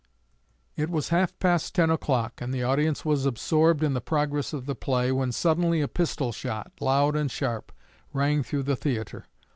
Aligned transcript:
It 0.75 0.89
was 0.89 1.09
half 1.09 1.37
past 1.37 1.75
ten 1.75 1.91
o'clock, 1.91 2.41
and 2.41 2.51
the 2.51 2.63
audience 2.63 3.05
was 3.05 3.27
absorbed 3.27 3.83
in 3.83 3.93
the 3.93 4.01
progress 4.01 4.51
of 4.51 4.65
the 4.65 4.73
play, 4.73 5.11
when 5.11 5.31
suddenly 5.31 5.79
a 5.79 5.87
pistol 5.87 6.31
shot, 6.31 6.71
loud 6.79 7.15
and 7.15 7.29
sharp, 7.29 7.71
rang 8.11 8.41
through 8.41 8.63
the 8.63 8.75
theatre. 8.75 9.27